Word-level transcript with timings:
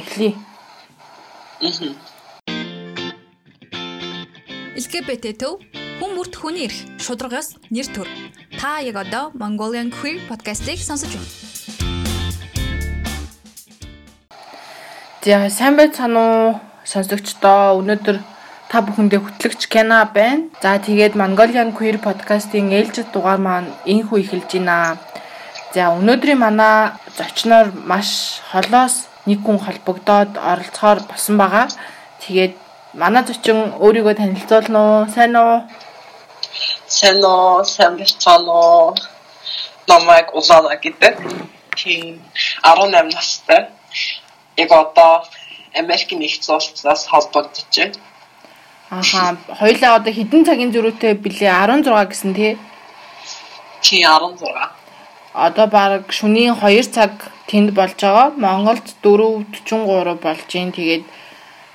эхлэе. 0.00 0.34
LGBT 4.78 5.34
төв 5.34 5.58
хүн 5.98 6.12
бүрт 6.14 6.34
хүний 6.38 6.70
эрх 6.70 6.78
шударгаас 7.02 7.58
нэр 7.74 7.88
төр. 7.90 8.08
Та 8.54 8.78
яг 8.78 8.96
одоо 9.02 9.34
Mongolian 9.34 9.90
Queer 9.90 10.22
podcast-ийг 10.30 10.78
сонсож 10.78 11.10
байна. 11.10 11.26
За 15.26 15.50
сайн 15.50 15.74
байцгаана 15.74 16.22
уу 16.22 16.60
сонсогчдоо. 16.86 17.82
Өнөөдөр 17.82 18.16
та 18.70 18.78
бүхэндээ 18.86 19.18
хөтлөгч 19.18 19.66
Кена 19.66 20.06
байна. 20.14 20.46
За 20.62 20.78
тэгээд 20.78 21.18
Mongolian 21.18 21.74
Queer 21.74 21.98
podcast-ийн 21.98 22.70
ээлжид 22.70 23.10
дугаар 23.10 23.42
маань 23.42 23.74
энхүү 23.82 24.22
эхэлж 24.22 24.62
байна. 24.62 24.96
За 25.74 25.90
өнөөдрийн 25.98 26.38
манай 26.38 26.94
зочноор 27.18 27.74
маш 27.74 28.40
холоос 28.54 29.10
нэг 29.28 29.40
хүн 29.44 29.58
холбогдоод 29.66 30.32
оролцохоор 30.50 30.98
болсон 31.10 31.36
байгаа. 31.38 31.66
Тэгээд 32.22 32.54
манай 33.00 33.22
зочин 33.28 33.58
өөрийгөө 33.84 34.14
танилцуулна 34.16 34.80
уу? 34.80 35.06
Сайн 35.14 35.36
уу? 35.36 35.56
Сайн 36.98 37.20
уу, 37.24 37.64
сайн 37.64 37.94
байна 38.00 38.52
уу? 38.52 38.94
Намайг 39.88 40.26
Улаана 40.38 40.76
гэдэг. 40.84 41.14
Тийм 41.76 42.20
18 42.62 43.14
настай. 43.14 43.60
Яг 44.56 44.70
одоо 44.72 45.24
Америкийн 45.74 46.20
нэгдсэн 46.20 46.56
улсаас 46.56 47.06
холбогдож 47.06 47.64
байна. 47.76 47.94
Ааха, 48.90 49.36
хоёлаа 49.60 49.96
одоо 50.00 50.12
хідэн 50.12 50.44
цагийн 50.48 50.72
зөрүүтэй 50.72 51.12
билээ 51.24 51.52
16 51.52 52.08
гэсэн 52.08 52.32
тий. 52.34 52.52
Чи 53.84 54.00
16. 54.00 54.87
Одоо 55.46 55.66
баг 55.66 56.10
шөнийн 56.18 56.54
2 56.58 56.82
цаг 56.96 57.12
тэнд 57.48 57.70
болж 57.78 57.98
байгаа. 58.02 58.28
Монголд 58.44 58.86
4:43 59.02 60.18
болж 60.24 60.46
гин. 60.52 60.72
Тэгээд 60.72 61.04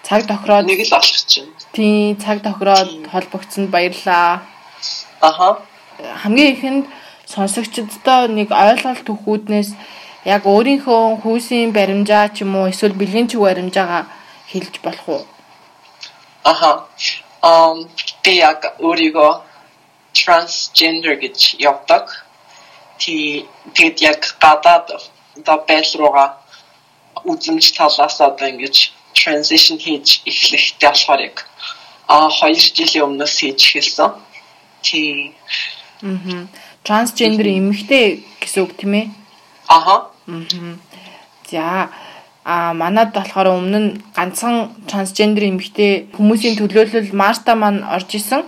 цаг 0.04 0.22
тохироод 0.28 0.66
Нэг 0.68 0.82
л 0.90 0.94
олох 1.00 1.24
чинь. 1.32 1.48
тий 1.76 2.16
цаг 2.24 2.44
тохироод 2.44 2.92
холбогдсонд 3.12 3.70
баярлаа. 3.76 4.44
Аха. 5.22 5.64
Хамгийн 6.22 6.54
ихэнд 6.54 6.86
сонсогчдод 7.26 8.30
нэг 8.38 8.50
ойлголт 8.52 9.04
төхүүднээс 9.08 9.70
яг 10.26 10.44
өөрийнхөө 10.46 11.24
хүүсийн 11.24 11.72
баримжаа 11.72 12.28
ч 12.36 12.44
юм 12.44 12.56
уу 12.56 12.68
эсвэл 12.72 12.94
бэлгийн 13.00 13.28
чиг 13.32 13.40
баримжаагаа 13.40 14.04
хэлж 14.52 14.76
болох 14.84 15.08
уу? 15.08 15.24
Аха. 16.44 16.72
Um 17.44 17.88
би 18.24 18.34
яг 18.40 18.60
өөрийгөө 18.80 19.32
transgender 20.14 21.16
гэж 21.24 21.56
явдаг. 21.60 22.23
Ти 23.02 23.46
тэгэд 23.76 23.98
яг 24.02 24.22
гадаад 24.40 24.88
одоо 25.38 25.58
байдлуугаа 25.68 26.30
үзэмж 27.26 27.66
талаас 27.78 28.18
одоо 28.22 28.48
ингэж 28.48 28.92
transition 29.14 29.78
хийж 29.78 30.22
эхлэхтэй 30.26 30.90
болохоор 30.90 31.22
яг 31.30 31.38
а 32.08 32.30
2 32.30 32.76
жилийн 32.78 33.06
өмнөөс 33.08 33.34
хийж 33.40 33.60
эхэлсэн. 33.66 34.12
Ти 34.86 35.34
Аа. 36.04 36.48
Трансгендер 36.84 37.48
эмэгтэй 37.48 38.28
гэсэн 38.42 38.64
үг 38.64 38.76
тийм 38.76 38.94
ээ? 38.94 39.06
аха 39.68 40.12
Аа. 40.28 40.76
За 41.50 41.90
а 42.44 42.74
манад 42.74 43.16
болохоор 43.16 43.56
өмнө 43.56 43.80
нь 43.80 43.90
ганцхан 44.12 44.76
трансгендер 44.92 45.48
эмэгтэй 45.48 46.12
хүмүүсийн 46.12 46.60
төлөөлөл 46.60 47.16
Марта 47.16 47.56
маань 47.56 47.88
орж 47.88 48.20
исэн. 48.20 48.44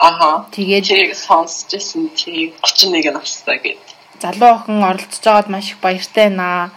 Аха 0.00 0.48
Тэгээд 0.56 0.84
чиг 0.88 1.14
сонсчихсан 1.14 2.10
чи 2.16 2.52
31 2.64 3.12
настай 3.12 3.58
гэд. 3.60 3.78
залуу 4.22 4.50
охин 4.56 4.82
оролцож 4.90 5.24
байгаад 5.24 5.48
маш 5.52 5.66
их 5.70 5.78
баяртай 5.84 6.28
байна. 6.28 6.70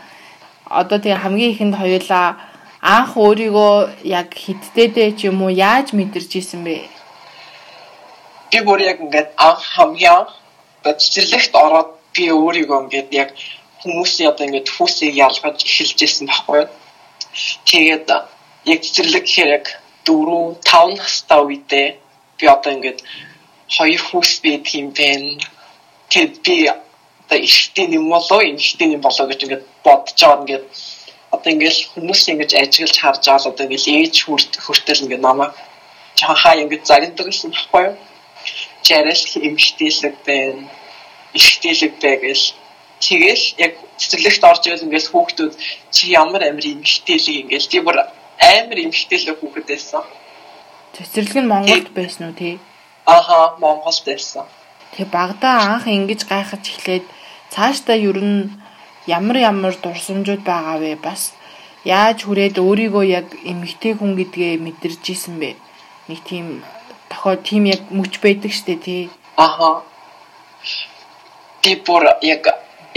Одоо 0.67 0.97
тэгээ 0.99 1.23
хамгийн 1.23 1.53
ихэнд 1.53 1.75
хоёулаа 1.79 2.27
анх 2.83 3.15
өөрийгөө 3.15 3.75
яг 4.19 4.29
хитдээдээ 4.43 5.09
ч 5.17 5.19
юм 5.31 5.39
уу 5.43 5.51
яаж 5.51 5.95
мэдэрч 5.95 6.31
исэн 6.35 6.61
бэ? 6.67 6.75
би 8.51 8.59
бүр 8.67 8.79
яг 8.91 8.99
ингээд 8.99 9.29
анх 9.39 9.63
хамгийн 9.75 10.27
цэцэрлэгт 10.83 11.53
ороод 11.65 11.89
би 12.15 12.27
өөрийгөө 12.27 12.79
ингээд 12.83 13.09
яг 13.23 13.29
хүмүүсийн 13.81 14.31
одоо 14.31 14.43
ингээд 14.47 14.67
хүүсийг 14.75 15.15
ялгаж 15.15 15.57
эхэлж 15.63 15.99
ирсэн 16.05 16.27
байхгүй. 16.27 16.63
Тэгээд 17.71 18.07
яг 18.73 18.79
цэцэрлэг 18.83 19.23
гэхээр 19.25 19.51
яг 19.57 19.65
4 20.03 20.59
5 20.59 20.99
настай 20.99 21.39
үедээ 21.39 21.87
би 22.39 22.45
одоо 22.55 22.71
ингээд 22.73 22.99
хоёр 23.75 24.01
хүүс 24.07 24.33
байдаг 24.45 24.73
юм 24.81 24.89
байна. 24.99 25.31
Тэгээд 26.09 26.35
би 26.45 26.55
одоо 26.67 27.39
ихтэй 27.47 27.87
юм 27.97 28.09
болоо, 28.09 28.41
эмхтэй 28.41 28.87
юм 28.95 29.01
болоо 29.01 29.25
гэж 29.27 29.39
ингээд 29.43 29.63
бодож 29.85 30.17
байгаа 30.21 30.41
ингээд 30.41 30.65
одоо 31.35 31.49
ингээд 31.53 31.77
хүмүүс 31.93 32.21
ингэж 32.31 32.51
ажиглаж 32.61 32.97
харж 32.99 33.21
байгаа 33.25 33.41
л 33.43 33.51
одоо 33.51 33.65
ингээд 33.65 33.87
ээж 33.97 34.15
хүрт 34.25 34.51
хүртэл 34.63 35.03
ингээд 35.03 35.25
намайг 35.27 35.53
жахаа 36.19 36.61
ингээд 36.61 36.87
загнадаг 36.89 37.25
гэсэн 37.27 37.49
байхгүй 37.51 37.83
юу 37.87 37.95
жарал 38.83 39.23
эмхтэлэг 39.47 40.15
байна. 40.25 40.67
Ихтэлэг 41.33 41.93
байгэл. 42.03 42.45
Тэгэл 42.99 43.45
яг 43.57 43.73
цэцэрлэгт 43.97 44.43
орж 44.43 44.63
ирэл 44.67 44.85
ингээс 44.85 45.07
хүүхдүүд 45.11 45.53
чи 45.91 46.11
ямар 46.11 46.43
амир 46.47 46.65
эмхтэлэг 46.71 47.35
ингээл 47.41 47.71
тий 47.71 47.81
бүр 47.83 47.97
амир 48.39 48.77
эмхтэлэг 48.85 49.39
хүүхэд 49.39 49.67
байсан. 49.67 50.03
Цэцэрлэг 50.93 51.37
нь 51.41 51.49
Монголд 51.49 51.87
байсан 51.97 52.29
уу 52.29 52.35
тий? 52.37 52.59
Аха 53.05 53.57
Монголд 53.57 54.03
байсан. 54.05 54.45
Тэгээ 54.93 55.09
багада 55.09 55.49
анх 55.73 55.89
ингэж 55.89 56.21
гайхаж 56.29 56.63
эхлээд 56.69 57.05
цаашдаа 57.53 57.97
ер 57.97 58.19
нь 58.21 58.53
ямар 59.09 59.37
ямар 59.41 59.73
дурсамжууд 59.73 60.45
байгаа 60.45 60.77
вэ? 60.77 61.01
Бас 61.01 61.33
яаж 61.81 62.23
хүрээд 62.23 62.61
өөрийгөө 62.61 63.05
яг 63.19 63.27
эмэгтэй 63.41 63.93
хүн 63.97 64.13
гэдгээ 64.19 64.61
мэдэрч 64.61 65.03
исэн 65.13 65.35
бэ? 65.41 65.57
Нэг 66.09 66.19
тийм 66.29 66.61
тохоо 67.09 67.35
тийм 67.41 67.65
яг 67.73 67.81
мүч 67.89 68.21
байдаг 68.21 68.53
штэ 68.53 68.75
тий. 68.77 69.09
Аха. 69.35 69.81
Би 71.61 71.73
бүр 71.85 72.05
яг 72.21 72.43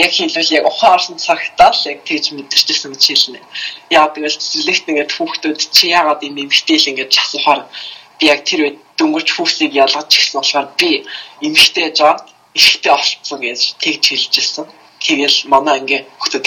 яг 0.05 0.13
хэлвэл 0.13 0.55
яг 0.59 0.65
ухаарсан 0.67 1.17
цагтаа 1.17 1.71
л 1.73 1.89
яг 1.93 1.99
тэгж 2.05 2.25
мэдэрчсэн 2.37 2.93
гэж 2.93 3.03
хэлнэ. 3.07 3.41
Яа 3.91 4.09
тэгэл 4.13 4.37
цэцэрлэгт 4.37 4.89
ингээд 4.91 5.13
хүүхдүүд 5.17 5.59
чи 5.77 5.85
яагаад 5.99 6.21
юм 6.29 6.37
эмхтэл 6.45 6.89
ингээд 6.91 7.13
асуухаар 7.17 7.61
би 8.19 8.25
яг 8.33 8.41
тэр 8.45 8.61
үед 8.65 8.79
дөнгөж 8.99 9.29
хүүсийг 9.33 9.73
ялгаж 9.85 10.09
гисэн 10.13 10.41
болохоор 10.41 10.69
би 10.81 10.91
эмхтэй 11.47 11.89
жаад 11.99 12.25
ихтэй 12.57 12.93
олцсон 12.93 13.41
гэж 13.41 13.61
тэгж 13.83 14.05
хэлжсэн. 14.09 14.67
Тэгэл 15.01 15.39
манай 15.53 15.77
ингээ 15.81 16.01
хүүхдүүд 16.21 16.47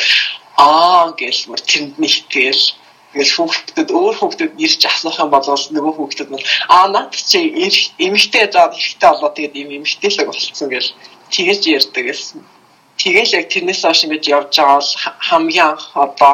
аа 0.58 1.14
гэл 1.20 1.42
мөр 1.50 1.62
тэнд 1.62 1.94
нэгтгэл 2.02 2.64
Тэгэл 3.10 3.36
хүүхдүүд 3.42 3.90
өөр 3.90 4.16
хүүхдүүд 4.22 4.54
ирж 4.66 4.82
асуух 4.86 5.18
юм 5.18 5.34
бол 5.34 5.42
нөгөө 5.42 5.94
хүүхдүүд 5.98 6.30
маань 6.30 6.46
аа 6.70 6.86
над 6.94 7.10
чи 7.18 7.40
эмэгтэй 8.06 8.46
жаад 8.54 8.78
ихтэй 8.78 9.10
болоо 9.10 9.34
тэгээд 9.34 9.58
юм 9.66 9.70
эмэгтэйлэг 9.82 10.30
болцсон 10.30 10.70
гэж 10.70 10.86
тэгэж 11.34 11.62
ярьдаг 11.74 12.06
гэсэн. 12.06 12.46
Тэгэл 13.00 13.32
яг 13.40 13.46
тэрнээс 13.48 13.82
хойш 13.88 14.04
ингэж 14.04 14.24
явж 14.36 14.52
байгаа 14.60 14.80
бол 14.80 14.92
хамгийн 15.28 15.68
анх 15.72 15.86
одоо 16.06 16.34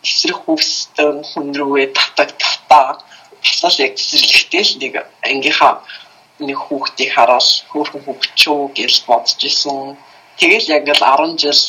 эсрэг 0.00 0.38
хүүхдэн 0.40 1.16
хүн 1.30 1.46
рүүгээ 1.58 1.88
татаг 1.98 2.30
татаа. 2.40 2.88
Бас 3.62 3.76
яг 3.84 3.92
цэцэрлэгтэй 3.98 4.64
л 4.64 4.72
нэг 4.80 4.94
ангийнхаа 5.28 5.74
нэг 6.40 6.58
хүүхдийг 6.64 7.10
хараад 7.12 7.48
хөөрхөн 7.70 8.02
хүүхчөө 8.04 8.60
гэж 8.78 8.94
бодож 9.08 9.40
исэн. 9.44 9.96
Тэгэл 10.40 10.72
яг 10.76 10.84
л 10.88 11.04
10 11.04 11.44
жил 11.44 11.62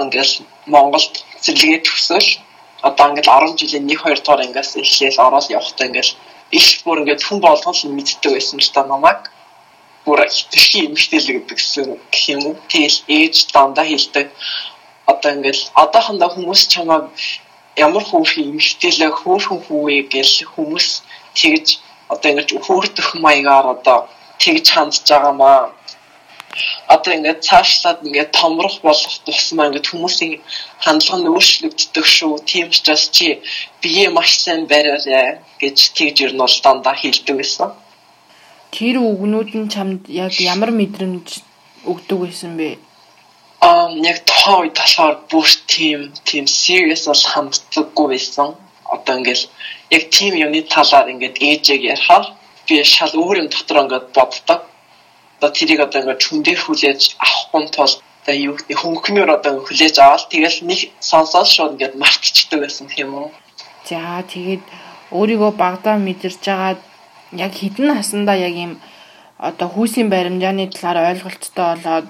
ингээл 0.00 0.34
Монголд 0.72 1.12
цэцэрлэгээ 1.44 1.80
төгсөөл 1.84 2.30
одоо 2.88 3.06
ингээл 3.10 3.32
10 3.52 3.60
жилийн 3.60 3.84
1 3.84 4.00
2 4.00 4.24
дугаар 4.24 4.44
ангиас 4.44 4.70
эхлээл 4.80 5.24
ороод 5.26 5.52
явахдаа 5.58 5.86
ингээл 5.88 6.12
их 6.58 6.66
бүр 6.84 7.00
ингээд 7.00 7.24
хүн 7.24 7.40
болгон 7.44 7.74
л 7.76 7.96
мэддэг 7.96 8.32
байсан 8.32 8.58
л 8.64 8.72
та 8.72 8.82
намайг 8.84 9.20
бүр 10.06 10.20
хитрхи 10.36 10.80
эмхтэлэг 10.88 11.38
гэсэн 11.50 11.86
гэх 12.12 12.24
юм 12.34 12.42
уу 12.48 12.56
тэгэл 12.70 12.98
ээж 13.18 13.34
дандаа 13.54 13.86
хэлдэг 13.88 14.26
одоо 15.12 15.30
ингээл 15.36 15.62
одоохондоо 15.82 16.30
хүмүүс 16.32 16.62
чамайг 16.72 17.04
ямар 17.86 18.04
хүүхэн 18.06 18.46
эмхтэлэг 18.54 19.14
хөөхөн 19.20 19.60
хүүе 19.66 20.02
гэл 20.14 20.34
хүмүүс 20.54 20.88
тэгж 21.38 21.66
одоо 22.12 22.28
ингэж 22.30 22.48
хөөрдөх 22.66 23.08
маягаар 23.24 23.66
одоо 23.74 23.98
тэгж 24.42 24.66
хандж 24.74 24.96
байгаа 25.10 25.34
маа 25.42 25.60
одоо 26.94 27.12
ингээд 27.16 27.40
цаашлаад 27.48 27.98
ингээд 28.06 28.30
томрох 28.40 28.76
болох 28.86 29.14
тусмаа 29.26 29.66
ингээд 29.68 29.90
хүмүүсийн 29.90 30.32
хандлага 30.84 31.18
нь 31.20 31.30
өөрчлөгддөг 31.32 32.06
шүү. 32.16 32.32
Тийм 32.48 32.66
учраас 32.72 33.04
чи 33.16 33.26
бие 33.82 34.06
маш 34.16 34.30
сайн 34.44 34.62
бариарай 34.72 35.28
гэж 35.60 35.76
тэгж 35.96 36.16
ер 36.26 36.32
нь 36.34 36.42
бол 36.44 36.56
дандаа 36.64 36.94
хэлдэг 37.02 37.36
байсан. 37.40 37.70
Тэр 38.76 39.00
үгнүүд 39.00 39.50
нь 39.56 39.72
чамд 39.72 40.02
яг 40.12 40.36
ямар 40.52 40.70
мэдрэмж 40.76 41.26
өгдөг 41.90 42.18
байсан 42.28 42.52
бэ? 42.60 42.76
Аа 43.64 43.88
яг 44.10 44.18
тоо 44.28 44.68
үед 44.68 44.76
болохоор 44.76 45.16
бүр 45.32 45.48
тийм 45.72 46.12
тийм 46.28 46.44
serious 46.44 47.08
бол 47.08 47.24
ханддаггүй 47.32 48.06
байсан. 48.12 48.48
Одоо 48.94 49.14
ингээд 49.16 49.42
яг 49.96 50.02
тийм 50.16 50.32
юмны 50.44 50.60
талаар 50.74 51.08
ингээд 51.08 51.40
ээжээг 51.48 51.82
ярихаар 51.92 52.24
би 52.68 52.84
шал 52.84 53.16
өөр 53.16 53.36
юм 53.42 53.48
дотор 53.48 53.78
ингээд 53.84 54.06
боддог 54.12 54.60
одоо 55.36 55.50
тэрийг 55.56 55.80
одоо 55.80 56.00
ингээд 56.00 56.22
чүн 56.24 56.40
дээр 56.44 56.60
хүлээж 56.60 57.00
авахгүй 57.24 57.64
тул 57.76 57.92
одоо 58.22 58.36
юу 58.48 58.54
гэдэг 58.56 58.76
хөнгөнөр 58.76 59.30
одоо 59.36 59.52
хүлээж 59.64 59.96
аваад 60.04 60.28
тэгэл 60.32 60.58
нэг 60.68 60.80
сонсоод 61.00 61.48
шууд 61.48 61.72
ингээд 61.74 61.94
мартчихдаг 62.02 62.60
байсан 62.60 62.86
юм 62.96 63.12
уу. 63.14 63.30
За 63.88 64.20
тэгээд 64.32 64.64
өөрийгөө 65.16 65.52
багадаа 65.62 65.96
мэдэрч 65.96 66.42
байгаа 66.44 66.76
яг 67.32 67.52
хідэн 67.54 67.94
насандаа 67.94 68.36
яг 68.36 68.54
юм 68.54 68.72
одоо 69.38 69.68
хүүсийн 69.68 70.08
баримжааны 70.10 70.70
талаар 70.70 71.10
ойлголттой 71.10 71.76
болоод 71.76 72.08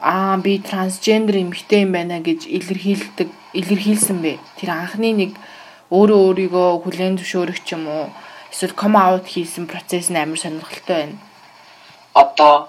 аа 0.00 0.36
би 0.38 0.58
трансгендер 0.58 1.36
эмэгтэй 1.42 1.82
юм 1.86 1.92
байна 1.92 2.20
гэж 2.20 2.46
илэрхийлдэг 2.46 3.28
илэрхийлсэн 3.52 4.18
бэ. 4.22 4.38
Тэр 4.58 4.70
анхны 4.70 5.10
нэг 5.12 5.32
өөрөө 5.90 6.20
өөрийгөө 6.28 6.68
хүлээн 6.82 7.18
зөвшөөрөх 7.18 7.58
ч 7.66 7.74
юм 7.76 7.88
уу 7.88 8.06
эсвэл 8.52 8.74
ком 8.74 8.96
аут 8.96 9.26
хийсэн 9.26 9.66
процесс 9.66 10.10
нь 10.10 10.18
амар 10.18 10.38
сонирхолтой 10.38 10.96
байна. 10.96 11.18
Одоо 12.14 12.68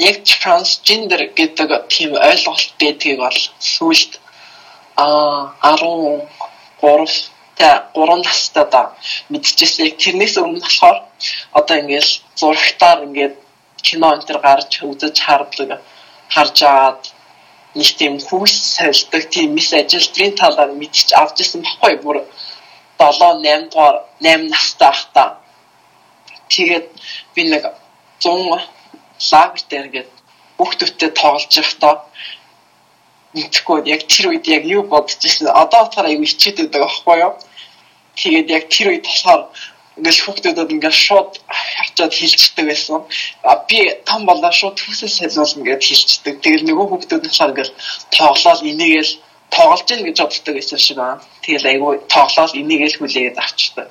яг 0.00 0.16
трансгендер 0.24 1.22
гэдэг 1.36 1.68
тийм 1.92 2.16
ойлголт 2.16 2.72
байдгийг 2.80 3.18
бол 3.20 3.40
сүүлд 3.58 4.12
а 4.96 5.52
13 5.60 6.24
та 6.80 7.39
3 7.60 8.24
настай 8.24 8.66
да 8.72 8.82
мэдчихсэн. 9.28 9.96
Тэрнээс 10.02 10.34
өмнө 10.40 10.60
болохоор 10.64 10.98
одоо 11.58 11.76
ингээл 11.82 12.10
зурагтаар 12.40 13.04
ингээд 13.06 13.34
кино 13.86 14.06
энэ 14.14 14.26
төр 14.28 14.38
гарч 14.46 14.70
үзэж 14.90 15.16
хардаг 15.26 15.70
харж 16.34 16.56
аваад 16.62 17.02
нэг 17.74 17.90
тийм 17.98 18.14
хүүс 18.28 18.54
сольдог 18.76 19.22
тийм 19.34 19.54
мис 19.56 19.70
ажилтны 19.72 20.30
талаар 20.40 20.72
мэдчих 20.80 21.16
авч 21.22 21.36
ирсэн 21.42 21.62
баггүй 21.66 21.94
бүр 22.04 22.16
7 22.98 23.40
8 23.44 23.70
дугаар 23.72 23.96
8 24.20 24.50
настай 24.52 24.88
ахта. 24.88 25.24
Тэгээд 26.52 26.86
би 27.34 27.42
нэг 27.52 27.64
100 28.20 28.80
лагер 29.32 29.62
дээр 29.70 29.86
ингээд 29.88 30.10
хүүхдүүдтэй 30.58 31.10
тоглож 31.20 31.54
байхдаа 31.56 31.94
мэдхгүй 33.34 33.78
яг 33.94 34.02
тэр 34.12 34.24
үед 34.30 34.46
яг 34.56 34.64
юу 34.76 34.82
бодож 34.92 35.20
ирсэн 35.28 35.48
одоо 35.62 35.80
болохоор 35.86 36.06
аягүй 36.10 36.28
хичээд 36.30 36.56
байдаг 36.60 36.82
аахгүй 36.84 37.18
юу 37.26 37.32
тэгээд 38.16 38.48
яг 38.50 38.64
тэр 38.72 38.86
үед 38.90 39.04
болохоор 39.06 39.42
ингээл 40.00 40.24
хүүхдүүдэд 40.24 40.72
ингээд 40.74 40.96
шууд 40.96 41.30
хачаад 41.46 42.12
хилчдэг 42.14 42.64
байсан. 42.66 43.04
А 43.44 43.60
би 43.68 43.78
том 44.08 44.24
болоо 44.24 44.52
шууд 44.52 44.76
төсөл 44.80 45.10
солиулна 45.10 45.66
гэд 45.68 45.82
хилчдэг. 45.84 46.34
Тэгэл 46.40 46.68
нөгөө 46.68 46.86
хүүхдүүд 46.88 47.24
болохоор 47.26 47.52
ингээд 47.52 47.72
тоглоод 48.16 48.60
энийгээл 48.64 49.12
тоглож 49.50 49.82
гин 49.88 50.06
гэж 50.06 50.16
боддог 50.22 50.54
байсан 50.56 50.78
шиг 50.78 50.96
байна. 50.96 51.20
Тэгэл 51.44 51.70
айгүй 51.72 51.94
тоглоод 52.08 52.52
энийгээл 52.54 52.98
хүлээгээд 52.98 53.38
авчдаг. 53.44 53.88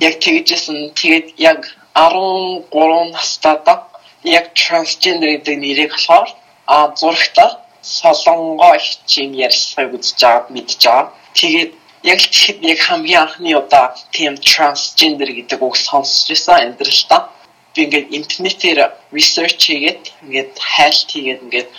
Яг 0.00 0.14
тэгжсэн 0.24 0.78
тэгээд 0.96 1.26
яг 1.38 1.60
13 1.94 3.12
настайдаа 3.12 3.78
яг 4.24 4.54
трансгендер 4.54 5.30
гэдэг 5.36 5.56
нэрийг 5.60 5.90
болохоор 5.92 6.30
а 6.66 6.76
зурагтаа 6.96 7.50
солонгоо 7.82 8.74
хичээн 8.78 9.34
ярьсыг 9.46 9.92
үзэж 9.92 10.20
аваад 10.24 10.46
мэдж 10.54 10.80
байгаа. 10.80 11.12
Тэгээд 11.34 11.72
яг 12.02 12.18
тэгэхэд 12.18 12.58
яг 12.72 12.78
хамгийн 12.82 13.22
анхны 13.22 13.54
удаа 13.54 13.94
тийм 14.10 14.34
трансгендер 14.36 15.30
гэдэг 15.38 15.60
үг 15.62 15.76
сонсч 15.76 16.28
байсан 16.30 16.56
амьдралдаа. 16.74 17.30
Би 17.74 17.80
ингээд 17.86 18.08
интернетээр 18.18 18.78
research 19.16 19.60
хийгээд 19.70 20.02
ингээд 20.22 20.52
хайлт 20.58 21.08
хийгээд 21.12 21.42
ингээд 21.46 21.70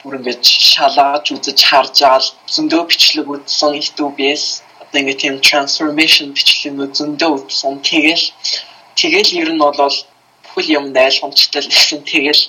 бүр 0.00 0.18
ингээд 0.18 0.42
шалгаж 0.42 1.24
үзэж 1.34 1.58
харж 1.68 1.94
байгаа 2.00 2.22
зөндөө 2.54 2.82
бичлэг 2.88 3.26
үзсэн 3.34 3.72
YouTube-ээс 3.78 4.44
одоо 4.82 4.98
ингээд 5.00 5.22
тийм 5.22 5.34
transformation 5.48 6.32
бичлэгнүүд 6.36 6.92
зөндөө 6.98 7.30
үзсэн. 7.36 7.74
Тэгэл 7.82 8.24
тэгэл 9.00 9.30
ер 9.42 9.50
нь 9.52 9.60
бол 9.60 9.76
бүхэл 10.44 10.74
юм 10.78 10.86
ойлгомжтой 10.96 11.62
л 11.62 11.72
гэсэн. 11.74 12.00
Тэгэл 12.06 12.42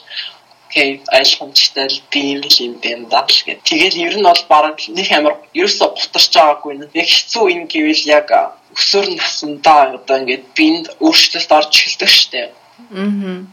окей 0.69 1.01
ойлгомжтой 1.11 1.87
л 1.89 2.01
би 2.11 2.19
юм 2.35 2.41
л 2.45 2.57
юм 2.65 2.73
байна 2.83 3.05
да 3.09 3.21
гэх. 3.25 3.59
Тэгэл 3.63 3.97
ер 4.07 4.15
нь 4.17 4.27
бол 4.29 4.43
бараг 4.47 4.77
нэг 4.87 5.09
амар 5.11 5.36
ерөөсө 5.53 5.85
гутарч 5.95 6.33
байгаагүй 6.35 6.73
нэг 6.77 6.91
хэцүү 6.93 7.45
юм 7.55 7.65
гэвэл 7.71 8.03
яг 8.19 8.29
өсвөр 8.75 9.07
насндаа 9.15 9.81
одоо 9.97 10.15
ингээд 10.21 10.45
бинд 10.57 10.85
өөрчлөлт 11.05 11.51
орж 11.57 11.71
эхэлдэг 11.77 12.11
штеп. 12.17 12.51
Аа. 12.91 13.45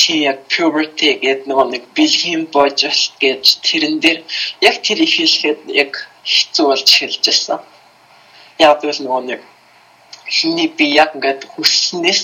Чи 0.00 0.12
яг 0.30 0.38
puberty 0.52 1.20
гэдэг 1.24 1.46
нэг 1.46 1.84
бэлгийн 1.96 2.44
божилт 2.54 3.14
гэж 3.24 3.44
тэрэн 3.66 3.96
дээр 4.04 4.20
яг 4.68 4.76
тэр 4.86 4.98
их 5.04 5.14
хэлэхэд 5.16 5.60
яг 5.82 5.92
хэцүү 6.24 6.66
болж 6.68 6.88
эхэлж 6.88 7.24
байсан. 7.26 7.60
Яг 8.58 8.80
тэгвэл 8.80 9.04
нөгөө 9.04 9.22
нэг 9.30 9.40
хиний 10.36 10.68
би 10.78 10.86
яг 11.02 11.10
ингээд 11.16 11.42
хүснээс 11.52 12.22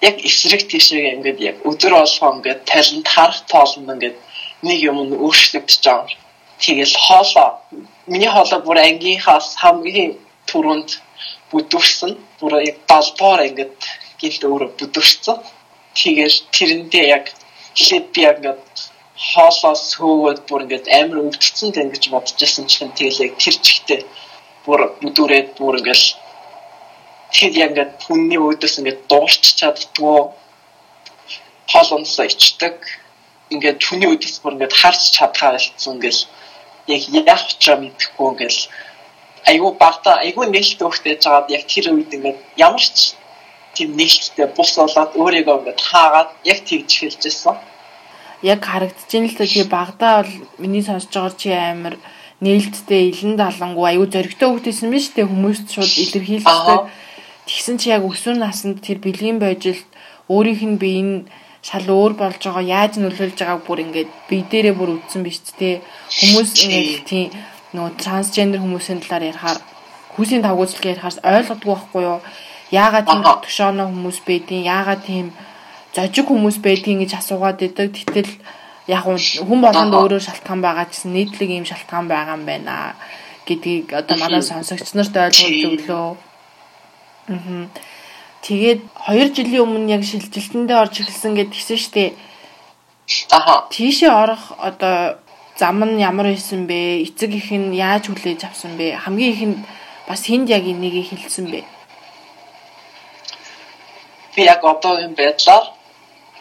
яг 0.00 0.16
эсрэг 0.28 0.62
тийшээ 0.70 1.14
ингээд 1.16 1.38
яг 1.50 1.56
өдөр 1.68 1.92
болгоо 1.96 2.30
ингээд 2.36 2.60
талент 2.70 3.08
харах 3.14 3.40
тоолно 3.52 3.94
ингээд 3.94 4.16
нэг 4.66 4.78
юм 4.90 4.98
нь 5.06 5.18
өөрчлөгдөж 5.24 5.82
байгаа. 5.86 6.27
Тэгэл 6.64 6.94
хоолоо 7.06 7.48
миний 8.06 8.30
хоолоо 8.36 8.60
бүр 8.66 8.78
ангийнхаас 8.88 9.48
хамгийн 9.62 10.12
түрүүнд 10.50 10.90
бүдүүрсэн. 11.50 12.12
Бүр 12.40 12.52
яг 12.70 12.78
далбоор 12.90 13.40
ингээд 13.48 13.76
гинт 14.20 14.42
өөрөө 14.44 14.70
бүдүүрсэн. 14.80 15.36
Тэгэл 15.98 16.36
тэрэндээ 16.56 17.04
яг 17.16 17.24
би 18.14 18.20
яг 18.28 18.36
ингээд 18.40 18.62
хоолоос 19.18 19.84
хөөгөөд 19.98 20.40
бүр 20.48 20.64
ингээд 20.64 20.86
амар 20.98 21.18
тань 21.74 21.90
гэж 21.94 22.04
бодож 22.14 22.36
байсан 22.38 22.66
чинь 22.70 22.94
тэгэл 22.98 23.24
яг 23.26 23.32
тэр 23.42 23.56
чигтээ 23.66 24.00
бүр 24.64 24.80
бүдүүрээд 25.02 25.48
бүр 25.58 25.78
ингээд 25.80 26.04
тэр 27.34 27.52
яг 27.64 27.70
ингээд 27.72 27.92
хүний 28.06 28.38
өөдөөс 28.38 28.74
ингээд 28.78 29.00
дуурч 29.10 29.44
чаддгүй 29.58 30.18
хоол 31.72 31.90
унсаа 31.98 32.26
ичдэг 32.30 32.76
ингээд 33.54 33.80
хүний 33.86 34.08
өөдөөс 34.10 34.36
бүр 34.42 34.54
ингээд 34.54 34.78
харж 34.80 35.02
чадхаа 35.16 35.50
болцсон 35.56 35.98
ингээл 35.98 36.22
яг 36.88 37.02
яах 37.12 37.44
учраа 37.52 37.76
мэдэхгүй 37.80 38.26
ингээл 38.32 38.60
айгүй 39.50 39.72
багта 39.78 40.10
айгүй 40.24 40.46
нээлттэй 40.50 40.86
хөхтэйж 40.88 41.20
жагаад 41.24 41.48
яг 41.56 41.62
тэр 41.68 41.86
үед 41.94 42.12
ингээд 42.16 42.38
ямар 42.56 42.82
ч 42.82 43.14
тийм 43.74 43.96
нээлттэй 43.96 44.46
бус 44.56 44.72
болоод 44.76 45.12
өөрийгөө 45.16 45.56
ингээд 45.58 45.80
хаагаад 45.80 46.30
яг 46.44 46.58
тэгж 46.68 46.90
хэлжсэн. 46.98 47.56
Яг 48.42 48.60
харагдаж 48.64 49.10
ин 49.14 49.26
л 49.28 49.36
тий 49.38 49.64
багтаа 49.64 50.22
бол 50.22 50.34
миний 50.58 50.82
сонсож 50.82 51.12
байгаа 51.12 51.34
чи 51.38 51.50
амар 51.52 51.94
нээлттэй 52.40 53.10
илэн 53.10 53.34
далангуу 53.36 53.84
аюу 53.86 54.06
зөрөгтэй 54.06 54.48
хөхтэйсэн 54.48 54.88
биз 54.94 55.10
дээ 55.14 55.26
хүмүүст 55.26 55.66
шууд 55.74 55.92
илэрхийлдэг 56.02 56.86
Тэгсэн 57.48 57.80
чи 57.80 57.88
яг 57.88 58.04
өсвөр 58.04 58.36
наснд 58.36 58.84
тэр 58.84 59.00
бэлгийн 59.00 59.40
бойжилт 59.40 59.88
өөрийнх 60.28 60.62
нь 60.68 60.76
бие 60.76 61.00
нь 61.00 61.16
шал 61.68 61.86
өөр 61.98 62.12
болж 62.20 62.40
байгаа 62.40 62.64
яаж 62.76 62.92
нөлөөлж 62.98 63.38
байгааг 63.38 63.62
бүр 63.68 63.84
ингээд 63.84 64.10
бие 64.28 64.44
дээрээ 64.50 64.74
бүр 64.78 64.90
үтсэн 64.96 65.22
биш 65.26 65.38
ч 65.44 65.48
тий 65.60 65.74
хүмүүс 66.18 66.50
ингээд 66.64 67.04
тий 67.10 67.24
нөгөө 67.76 67.92
трансгендер 68.02 68.60
хүмүүсийн 68.64 69.00
талаар 69.04 69.28
ярихаар 69.30 69.60
хүүсийн 70.14 70.42
давгуулчлыг 70.44 70.86
ярихаар 70.92 71.16
ойлгодгүй 71.36 71.68
байхгүй 71.72 72.02
юу 72.08 72.20
яагаад 72.70 73.06
тийм 73.08 73.22
төгшөөнө 73.24 73.84
хүмүүс 73.88 74.18
байдیں۔ 74.28 74.60
Яагаад 74.64 75.02
тийм 75.04 75.32
зожиг 75.96 76.26
хүмүүс 76.28 76.58
байдیں 76.60 77.00
гэж 77.00 77.12
асуугаад 77.16 77.64
идэг. 77.64 77.92
Тэгтэл 77.96 78.32
яг 78.92 79.04
хүн 79.04 79.60
болгонд 79.64 79.94
өөрөө 79.96 80.20
шалтгаан 80.20 80.60
байгаа 80.60 80.86
гэсэн 80.88 81.12
нийтлэг 81.16 81.50
ийм 81.50 81.64
шалтгаан 81.64 82.08
байгаа 82.08 82.36
юм 82.36 82.44
байна 82.44 82.94
гэдгийг 83.48 83.92
одоо 83.96 84.16
манай 84.20 84.44
сонсогч 84.44 84.92
нарт 84.92 85.16
ойлгуулж 85.16 85.64
өглөө. 85.88 86.08
Аа. 87.32 87.64
Тэгээд 88.42 88.80
2 89.08 89.34
жилийн 89.34 89.64
өмнө 89.66 89.90
яг 89.96 90.02
шилжилтэндээ 90.06 90.76
орж 90.78 90.94
эхэлсэн 91.02 91.34
гэд 91.34 91.50
гисэн 91.50 91.78
штэ. 91.78 92.14
Аха. 93.30 93.66
Тийшээ 93.70 94.12
орох 94.12 94.54
одоо 94.58 95.18
зам 95.58 95.82
нь 95.84 96.00
ямар 96.00 96.26
байсан 96.30 96.66
бэ? 96.70 97.02
Эцэг 97.02 97.34
их 97.34 97.50
нь 97.50 97.74
яаж 97.74 98.06
хүлээж 98.08 98.46
авсан 98.46 98.78
бэ? 98.78 98.96
Хамгийн 99.02 99.32
ихэнд 99.34 99.58
бас 100.06 100.22
хүнд 100.24 100.48
яг 100.48 100.64
энийг 100.64 100.94
хэлсэн 101.10 101.50
бэ? 101.50 101.60
Би 104.34 104.42
яг 104.46 104.62
одоо 104.62 104.94
юм 105.02 105.14
байдлаар 105.18 105.66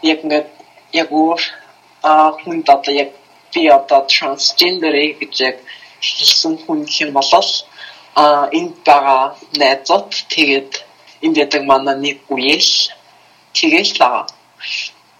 яг 0.03 0.19
ингээд 0.23 0.49
яг 0.93 1.09
өөр 1.11 1.41
а 2.03 2.31
хүн 2.39 2.61
одоо 2.61 2.93
яг 2.93 3.09
би 3.53 3.67
одоо 3.67 4.05
трансгендер 4.05 4.93
гэж 5.19 5.33
яг 5.49 5.57
хэлсэн 5.99 6.53
хүн 6.63 6.85
хэм 6.85 7.09
болол 7.17 7.49
а 8.15 8.49
энд 8.53 8.75
байгаа 8.85 9.35
найзууд 9.57 10.09
тэгээд 10.29 10.71
энд 11.25 11.37
ядаг 11.37 11.63
манай 11.65 11.95
нэг 11.95 12.17
үеэл 12.29 12.71
тэгэл 13.53 13.93
байгаа. 14.01 14.25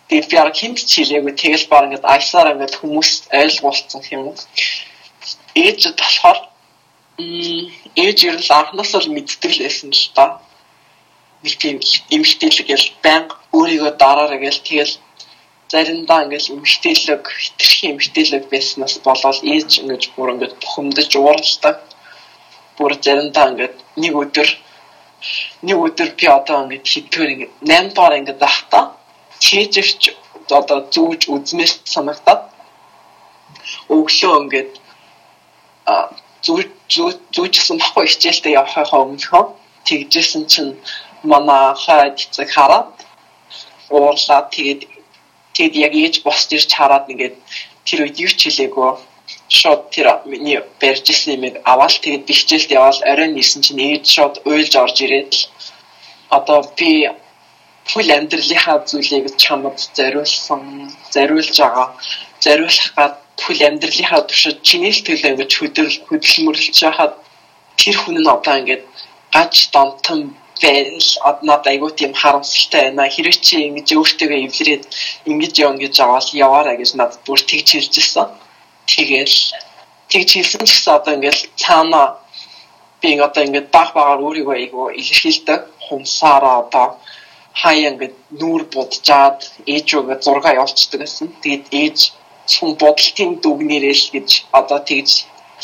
Тэгээд 0.08 0.30
би 0.32 0.36
арга 0.38 0.60
хинт 0.60 0.80
чилээгүй 0.92 1.34
тэгэл 1.36 1.66
баг 1.72 1.84
ингээд 1.86 2.06
айсаар 2.06 2.54
ингээд 2.54 2.80
хүмүүс 2.80 3.12
ойлгуулсан 3.42 4.02
юм 4.16 4.32
уу. 4.32 4.36
Ээж 5.56 5.82
болохоор 6.00 6.40
ээж 7.18 8.18
ер 8.30 8.38
нь 8.38 8.52
анхнаас 8.60 8.94
л 8.94 9.10
мэддэг 9.16 9.52
л 9.52 9.64
байсан 9.66 9.90
л 9.92 10.08
та. 10.16 10.26
Нэг 11.44 11.54
тийм 11.62 11.78
эмгтээлэг 12.16 12.68
гэл 12.70 12.88
банк 13.04 13.30
өөрийгөө 13.58 13.92
дараараа 13.98 14.40
гэл 14.42 14.62
тэгэл 14.70 14.94
заримдаа 15.72 16.24
ингээл 16.24 16.54
эмгтээлэг 16.56 17.24
хитрхи 17.44 17.92
эмгтээлэг 17.92 18.44
байснаас 18.52 18.96
болоод 19.08 19.40
ээж 19.44 19.70
ингэж 19.82 20.04
бүр 20.16 20.30
ингэж 20.34 20.52
бухимдаж 20.62 21.12
ууралдаг 21.16 21.78
бүр 22.78 22.92
заримдаа 23.06 23.46
ингээд 23.52 23.76
нэг 24.02 24.14
өдөр 24.24 24.48
нэг 25.66 25.78
өдөр 25.86 26.10
би 26.20 26.26
одоо 26.28 26.58
ингээд 26.64 26.86
хитгээр 26.94 27.34
ингээд 27.34 27.54
8 27.66 27.94
дугаар 27.96 28.18
ингээд 28.20 28.40
байхдаа 28.46 28.84
чэжвч 29.46 30.02
одоо 30.60 30.80
зүүж 30.94 31.22
үзмээр 31.34 31.72
санагдаад 31.94 32.42
өглөө 33.96 34.36
ингээд 34.42 34.72
зүүж 36.46 36.70
зүүжсэн 37.36 37.78
баггүй 37.82 38.06
хичээлдээ 38.08 38.58
явахаа 38.60 39.02
өмнөхөө 39.04 39.44
тэгжсэн 39.88 40.44
чинь 40.52 40.74
манай 41.32 41.74
хаад 41.84 42.18
цэг 42.36 42.50
хараад 42.56 42.92
уурлаа 43.90 44.42
тэгээд 44.56 44.82
тэгэд 45.56 45.74
яг 45.86 45.94
ээж 46.04 46.16
босч 46.26 46.50
ирж 46.58 46.70
хараад 46.78 47.10
ингээд 47.12 47.36
тэр 47.88 48.00
үед 48.06 48.18
юу 48.26 48.32
ч 48.40 48.42
хэлээгүй 48.46 48.92
шууд 49.50 49.90
тэр 49.92 50.08
миний 50.26 50.60
барьжсэн 50.82 51.34
юм 51.36 51.44
аваад 51.64 52.00
тэгээд 52.04 52.28
би 52.28 52.34
хичээлд 52.34 52.72
яваад 52.80 53.00
оройн 53.12 53.40
ирсэн 53.42 53.62
чинь 53.66 53.84
ээж 53.88 54.06
шууд 54.16 54.36
уйлж 54.50 54.74
орж 54.84 54.98
ирээд 55.06 55.34
одоо 56.38 56.60
би 56.78 56.92
бүл 57.90 58.10
амьдралынхаа 58.18 58.78
зүйлийг 58.90 59.26
чамд 59.44 59.78
зориулсан 59.98 60.62
зориулж 61.14 61.56
байгаа 61.60 61.88
зориулах 62.44 62.90
гад 62.98 63.16
бүл 63.40 63.62
амьдралынхаа 63.70 64.22
туршид 64.28 64.60
чиний 64.68 64.92
л 64.92 65.06
төлөө 65.08 65.32
ингэж 65.32 65.52
хөдөл 65.56 65.96
хөдөлмөрлж 66.08 66.78
байхад 66.84 67.14
тэр 67.80 67.96
хүн 68.02 68.18
нь 68.20 68.34
одоо 68.36 68.56
ингэж 68.60 68.82
гач 69.36 69.56
донтон 69.74 70.22
байл 70.62 71.08
однод 71.30 71.64
айгуу 71.72 71.92
тийм 71.92 72.14
харамсалтай 72.14 72.82
байна. 72.92 73.10
Хэрвээ 73.14 73.38
чи 73.48 73.56
ингэж 73.70 73.88
өөртөө 73.94 74.30
эвлэрээд 74.46 74.84
ингэж 75.30 75.54
явна 75.66 75.80
гэж 75.84 75.96
аваад 76.02 76.28
яваарай 76.34 76.76
гэж 76.78 76.92
надад 76.96 77.22
бүр 77.26 77.40
тэгж 77.50 77.68
хэлжсэн. 77.72 78.28
Тэгэл 78.92 79.38
тэгж 80.12 80.30
хэлсэн 80.34 80.64
ч 80.66 80.72
гэсэн 80.72 80.94
одоо 80.98 81.14
ингэж 81.16 81.38
цаана 81.62 82.04
би 83.02 83.10
одоо 83.28 83.44
ингэж 83.48 83.66
баг 83.76 83.90
багаар 83.98 84.24
өөрийгөө 84.26 84.56
айгуу 84.58 84.88
илэрхийлдэг. 85.00 85.60
Хумсаараа 85.86 86.56
одоо 86.64 86.88
хаяа 87.62 87.90
ингэ 87.92 88.08
нүүр 88.40 88.62
буджаад 88.74 89.40
ээж 89.74 89.86
рүүгээ 89.94 90.18
зурга 90.26 90.50
явуулцдаг 90.60 91.00
гэсэн. 91.02 91.28
Тэгээд 91.44 91.66
ээж 91.84 91.98
хүн 92.56 92.72
бодлтын 92.82 93.32
дүгнэрэл 93.44 94.06
гэж 94.16 94.30
одоо 94.60 94.80
тэгж 94.90 95.12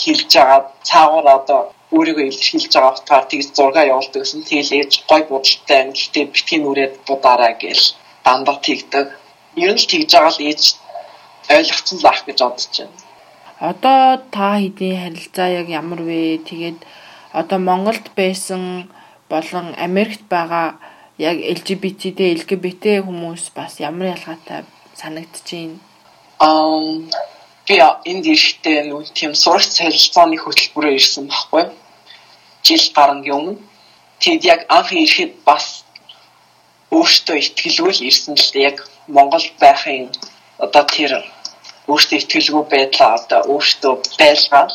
хэлж 0.03 0.29
байгаа 0.35 0.61
цаагаар 0.89 1.27
одоо 1.39 1.61
өөрийгөө 1.95 2.25
илэрхийлж 2.27 2.73
байгаа 2.73 2.93
утгаар 2.97 3.25
тэгж 3.31 3.47
зураг 3.57 3.77
явуулдаг 3.93 4.21
гэсэн. 4.21 4.41
Тэгэл 4.49 4.75
ээж 4.79 4.91
гой 5.09 5.21
юм. 5.29 5.41
Гэхдээ 5.41 6.25
битгий 6.33 6.59
нүрээд 6.61 6.93
будаараа 7.07 7.53
гэл 7.61 7.85
дандаа 8.25 8.57
тэгдэг. 8.67 9.07
Ер 9.63 9.71
нь 9.73 9.89
тэгж 9.91 10.09
байгаа 10.13 10.33
л 10.35 10.45
ээж 10.49 10.61
ойлгоцсон 11.57 11.97
л 12.01 12.09
ах 12.11 12.21
гэж 12.27 12.37
бодож 12.41 12.73
байна. 12.77 13.02
Одоо 13.69 14.19
та 14.35 14.59
хэдийн 14.59 14.99
харилцаа 15.01 15.47
яг 15.61 15.67
ямар 15.81 16.01
вэ? 16.03 16.43
Тэгээд 16.49 16.79
одоо 17.39 17.59
Монголд 17.59 18.05
байсан 18.19 18.91
болон 19.31 19.67
Америкт 19.87 20.23
байгаа 20.27 20.75
яг 21.17 21.37
LGBT 21.57 22.19
LGBT 22.37 22.83
хүмүүс 23.07 23.55
бас 23.55 23.79
ямар 23.79 24.07
ялгаатай 24.15 24.67
санагдчихээн. 24.99 25.79
Аа 26.43 26.75
би 27.67 27.75
энд 28.11 28.25
ирэхдээ 28.33 28.79
нүн 28.83 29.07
тийм 29.15 29.31
сурагч 29.43 29.71
цалилцааны 29.79 30.37
хөтөлбөрөөр 30.43 30.99
ирсэн 30.99 31.25
байхгүй 31.31 31.63
жил 32.67 32.85
гарan 32.97 33.21
юм. 33.35 33.45
Тэгэд 34.19 34.43
яг 34.53 34.61
анх 34.67 34.91
ирэхэд 34.91 35.33
бас 35.47 35.87
өөртөө 36.91 37.37
ихтгэлгүй 37.39 37.91
л 37.95 38.07
ирсэн 38.09 38.35
л 38.35 38.51
яг 38.69 38.77
Монгол 39.07 39.47
байхын 39.63 40.11
одоо 40.59 40.83
тэр 40.95 41.11
өөртөө 41.91 42.17
ихтгэлгүй 42.19 42.63
байдлаа 42.73 43.11
одоо 43.19 43.41
өөртөө 43.53 43.93
байлгаад 44.19 44.71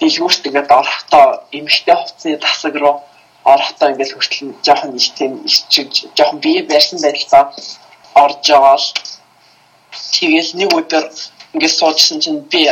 дэлгүүрт 0.00 0.46
ингээд 0.48 0.70
орохдоо 0.80 1.26
эмхтэй 1.58 1.96
хувцсны 1.98 2.36
тасаг 2.44 2.74
руу 2.82 2.96
орохдоо 3.52 3.88
ингээд 3.90 4.12
хүртэл 4.14 4.52
жоохон 4.66 4.96
их 4.96 5.08
тийм 5.18 5.32
ичиж 5.48 5.92
жоохон 6.16 6.38
бие 6.44 6.62
барьсан 6.70 6.98
байдлаа 7.04 7.44
орж 8.24 8.44
байгаа 8.48 8.76
л 8.82 8.88
тэгэл 10.16 10.50
нэг 10.60 10.70
өдөр 10.78 11.04
ингээд 11.54 11.78
суужсэн 11.78 12.18
чинь 12.24 12.40
би 12.52 12.62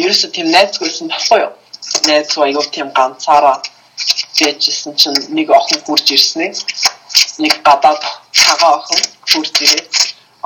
ерөөсөө 0.00 0.30
тийм 0.32 0.48
найзгүйсэн 0.52 1.08
баггүй 1.12 1.40
юу? 1.44 1.52
Найз 2.08 2.36
аягүй 2.36 2.66
тийм 2.74 2.88
ганцаараа 2.98 3.56
дэжсэн 4.36 4.94
чинь 5.00 5.20
нэг 5.36 5.48
охин 5.58 5.80
хурж 5.86 6.06
ирсэн 6.16 6.52
нэг 7.42 7.52
гадаад 7.66 8.02
цагаан 8.32 8.80
охин 8.80 9.00
хурж 9.30 9.54
ирээд 9.64 9.92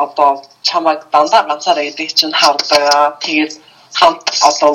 одоо 0.04 0.30
чамайг 0.68 1.00
дандаа 1.12 1.42
ганцаараа 1.50 1.84
гэдэг 1.86 2.08
чинь 2.18 2.38
хардаг 2.40 3.18
тэгээд 3.24 3.52
хамт 3.98 4.24
одоо 4.48 4.70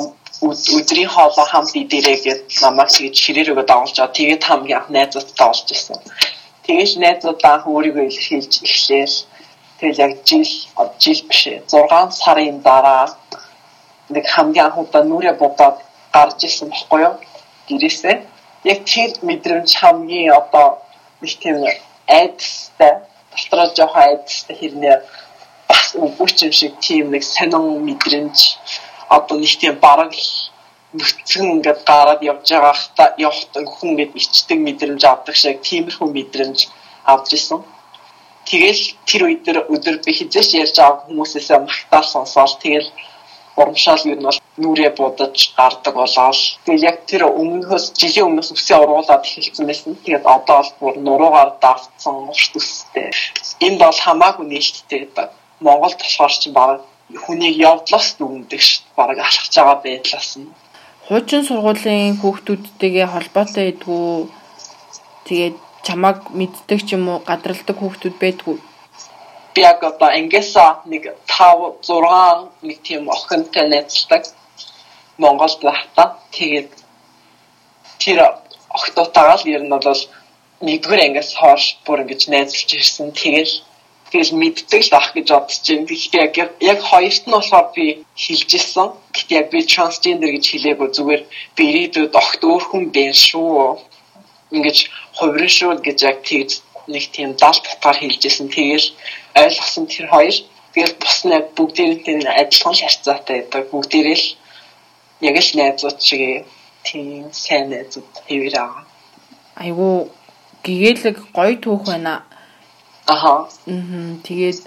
өдрийн 0.78 1.08
хоолоо 1.14 1.46
хамт 1.52 1.72
идэрээ 1.82 2.18
гэд 2.26 2.42
намайг 2.64 2.88
тэгж 2.92 3.16
ширээрөө 3.24 3.64
дагуулж 3.66 3.96
байгаа 3.96 4.18
тэгээд 4.18 4.42
хамгийн 4.48 4.78
анх 4.78 4.88
найзуудтай 4.96 5.46
олж 5.52 5.66
ирсэн. 5.74 5.98
Тэгээд 6.64 6.92
найзуудаа 7.04 7.56
өөрийгөө 7.72 8.04
илэрхийлж 8.06 8.52
эхлээл. 8.68 9.16
Тэгэл 9.78 10.02
яг 10.06 10.12
жил 10.28 10.50
жил 11.02 11.20
биш 11.28 11.42
6 11.72 12.12
сарын 12.20 12.58
дараа 12.68 13.04
нэг 14.14 14.24
хамгийн 14.34 14.66
анх 14.66 14.78
удаа 14.82 15.02
нүрэ 15.04 15.32
бодоод 15.40 15.76
гарч 16.12 16.38
ирсэн 16.46 16.68
баггүй 16.74 17.00
юу? 17.06 17.14
Гэрээсээ. 17.68 18.16
Яг 18.72 18.78
тэр 18.84 19.10
мэдрэмж 19.28 19.70
хамгийн 19.80 20.32
одоо 20.40 20.66
нэг 21.20 21.32
тийм 21.40 21.56
айдастай 22.18 22.92
дотроо 23.36 23.66
жоохон 23.76 24.02
айдастай 24.02 24.56
хэрнээ 24.58 24.96
бас 25.68 25.86
үгүйч 26.04 26.36
юм 26.46 26.52
шиг 26.60 26.72
тийм 26.86 27.04
нэг 27.14 27.22
сонин 27.34 27.64
мэдрэмж 27.86 28.38
одоо 29.16 29.36
нэг 29.38 29.52
тийм 29.60 29.74
бараг 29.86 30.12
нүцгэн 30.96 31.46
ингээд 31.54 31.80
гараад 31.90 32.20
явж 32.30 32.46
байгаа 32.50 33.08
явахтан 33.26 33.64
хүн 33.74 33.88
ингээд 33.92 34.12
ичдэг 34.20 34.58
мэдрэмж 34.66 35.02
авдаг 35.04 35.36
шиг 35.36 35.60
тиймэрхүү 35.68 36.08
мэдрэмж 36.16 36.58
авч 37.12 37.28
исэн. 37.38 37.60
Тэгэл 38.48 38.82
тэр 39.08 39.22
өдөр 39.32 39.56
өдөр 39.74 39.96
би 40.06 40.12
хизээш 40.18 40.48
ярьж 40.62 40.76
байгаа 40.78 41.04
хүмүүсээс 41.06 41.48
магтаал 41.66 42.06
сонсоол 42.14 42.54
тэгэл 42.64 42.88
урамшаал 43.56 44.04
юу 44.04 44.16
нь 44.16 44.26
бол 44.28 44.38
нүрээ 44.60 44.90
будаж 45.00 45.36
гардаг 45.56 45.94
болоод 45.96 46.36
тэгэл 46.64 46.88
яг 46.90 46.98
тэр 47.08 47.22
өмнөхөөс 47.40 47.84
жилийн 48.00 48.28
өмнөөс 48.28 48.50
үсээ 48.52 48.78
уруулаад 48.84 49.24
эхэлсэн 49.24 49.66
байсан. 49.66 49.92
Тэгээд 50.04 50.24
одоо 50.36 50.60
бол 50.60 50.72
бүр 50.80 50.94
нуруугаар 51.06 51.50
давтсан 51.64 52.14
урт 52.32 52.52
үстэй. 52.60 53.08
Энд 53.66 53.80
бол 53.80 54.00
хамаагүй 54.04 54.46
нээлттэй 54.48 55.00
байдаг. 55.08 55.28
Монголд 55.64 55.98
болохоор 56.00 56.34
ч 56.40 56.42
баг 56.52 56.84
хүнийг 57.24 57.56
явдлаас 57.56 58.08
дүгндэг 58.20 58.60
ш. 58.60 58.84
Бараг 58.96 59.18
алхаж 59.24 59.54
байгаа 59.56 59.78
байдлаас 59.84 60.30
нь. 60.36 60.52
Хуучин 61.08 61.42
сургуулийн 61.48 62.20
хүүхдүүдтэйгээ 62.20 63.06
холбоотой 63.08 63.64
байдгүй. 63.72 64.28
Тэгээд 65.26 65.56
чамаг 65.86 66.18
мэддэг 66.38 66.80
ч 66.84 66.88
юм 66.96 67.08
уу 67.08 67.24
гадралдаг 67.24 67.76
хүүхдүүд 67.78 68.16
байдгүй 68.20 68.56
би 69.56 69.62
яг 69.62 69.82
одоо 69.90 70.08
ангиасаа 70.18 70.70
нэг 70.92 71.02
5 71.26 71.88
6 71.88 72.68
нэг 72.68 72.78
тийм 72.88 73.08
охинтой 73.16 73.64
найзлдаг 73.72 74.22
Монголд 75.22 75.60
байхдаа 75.68 76.08
тэгээд 76.36 76.70
тэр 78.02 78.18
охтоотойгоо 78.76 79.38
л 79.40 79.48
ер 79.56 79.62
нь 79.64 79.72
бол 79.72 80.02
нэгдүгээр 80.66 81.04
ангиас 81.06 81.30
хойш 81.40 81.64
бүр 81.86 82.04
ингэж 82.04 82.22
найзлж 82.32 82.68
ирсэн 82.76 83.08
тэгэл 83.20 83.54
тэгэл 84.12 84.32
мэддэг 84.40 84.82
л 84.88 84.96
ах 85.00 85.08
гэж 85.16 85.28
бодож 85.32 85.64
байна. 85.68 85.88
Гэхдээ 85.88 86.22
яг 86.26 86.34
яг 86.60 86.80
хоёрт 86.90 87.24
нь 87.26 87.34
болохоор 87.36 87.66
би 87.76 87.86
хэлж 88.24 88.50
ирсэн. 88.58 88.88
Гэхдээ 89.12 89.40
яг 89.40 89.48
би 89.52 89.58
трансгендер 89.72 90.30
гэж 90.32 90.44
хэлээгүй 90.48 90.88
зүгээр 90.96 91.22
би 91.56 91.62
ирээдүйд 91.70 92.14
огт 92.22 92.40
өөр 92.44 92.64
хүн 92.68 92.84
байх 92.94 93.16
шүү. 93.16 93.80
Ингэж 94.54 94.78
хувирын 95.18 95.52
шүү 95.56 95.72
гэж 95.86 95.98
яг 96.10 96.18
тэгж 96.28 96.50
нэг 96.92 97.04
тийм 97.14 97.30
далд 97.40 97.62
татгаар 97.66 97.98
хэлжсэн. 97.98 98.48
Тэгэл 98.48 98.88
ойлгосон 99.42 99.86
тэр 99.86 100.06
хоёр. 100.14 100.36
Тэгэл 100.72 100.94
бус 101.00 101.18
нь 101.24 101.36
бүгдээрээ 101.56 102.32
адилхан 102.40 102.74
харьцаатай 102.76 103.36
байдаг. 103.40 103.62
Бүгдээрээ 103.72 104.18
л 104.20 104.26
яг 105.28 105.36
л 105.40 105.50
найзууд 105.56 105.98
шиг 106.00 106.44
тийм 106.84 107.32
сайн 107.32 107.70
найзууд 107.72 108.10
хэвээр 108.28 108.56
байгаа. 108.56 108.84
Айгу 109.56 110.10
гэгээлэг 110.64 111.16
гоё 111.36 111.54
түүх 111.62 111.82
байна. 111.88 112.22
Аха. 113.06 113.48
Мм 113.66 114.20
тэгээд 114.26 114.60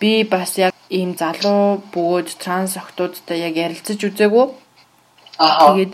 би 0.00 0.24
бас 0.24 0.56
яг 0.58 0.72
ийм 0.88 1.16
залуу 1.18 1.82
бөгөөд 1.92 2.28
транс 2.42 2.76
охтуудтай 2.80 3.38
яг 3.48 3.54
ярилцаж 3.56 3.98
үзээгүй. 3.98 4.46
Аха. 5.38 5.74
Тэгээд 5.74 5.92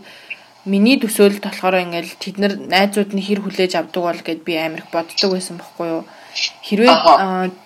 миний 0.65 0.97
төсөөлөлт 1.01 1.45
болохоор 1.45 1.81
ингээл 1.81 2.21
тэд 2.21 2.37
нар 2.39 2.53
найзууд 2.55 3.11
нь 3.17 3.25
хэр 3.25 3.41
хүлээж 3.43 3.73
авдаг 3.81 4.03
бол 4.05 4.21
гэд 4.21 4.41
би 4.45 4.55
амар 4.61 4.85
их 4.85 4.93
боддог 4.93 5.31
байсан 5.33 5.57
байхгүй 5.57 5.89
юу. 5.89 6.03
Хэрвээ 6.35 6.95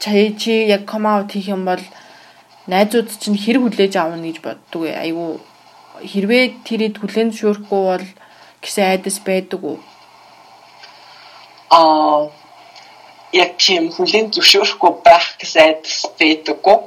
чи 0.00 0.34
чи 0.40 0.52
яг 0.68 0.84
ком 0.88 1.06
аут 1.06 1.32
хийх 1.32 1.48
юм 1.52 1.64
бол 1.68 1.82
найзууд 2.66 3.08
чинь 3.20 3.36
хэр 3.36 3.60
хүлээж 3.60 3.94
авна 3.96 4.24
гэж 4.24 4.40
боддог 4.40 4.80
вэ? 4.88 4.92
Айгу 4.96 5.40
хэрвээ 6.00 6.64
тэрийг 6.64 6.96
хүлэн 6.98 7.30
зөвшөөрөхгүй 7.30 7.82
бол 7.90 8.06
гэсэн 8.64 8.84
айдас 8.88 9.18
байдаг 9.20 9.60
уу? 9.60 9.78
Аа 11.68 12.32
яг 13.34 13.58
тийм 13.58 13.90
хүлэн 13.92 14.32
зөвшөөрөхгүй 14.34 14.92
байх 15.04 15.26
гэсэн 15.40 15.62
айдас 15.62 16.00
байдаггүй. 16.18 16.78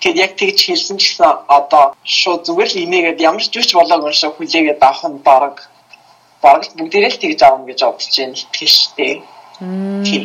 Тэгэд 0.00 0.16
яг 0.24 0.32
тэгж 0.38 0.58
хэлсэн 0.64 0.96
ч 0.96 1.02
гэсэн 1.12 1.44
одоо 1.48 1.84
шууд 2.04 2.46
зүгээр 2.46 2.70
л 2.72 2.82
инээгээд 2.84 3.24
ямар 3.28 3.42
ч 3.42 3.52
үуч 3.58 3.70
болоог 3.74 4.06
уншаа 4.06 4.30
хүлээгээд 4.32 4.80
авах 4.80 5.04
нь 5.10 5.20
баг 5.26 5.56
баг 6.40 6.62
бүгдээрээ 6.78 7.12
л 7.12 7.22
тэгж 7.22 7.40
аавна 7.44 7.68
гэж 7.68 7.80
бодож 7.84 8.14
байна 8.16 8.36
итгэл 8.36 8.76
штэ. 8.80 9.08
Тийм. 10.06 10.24